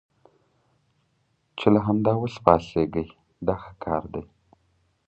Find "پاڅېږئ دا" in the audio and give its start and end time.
2.43-3.55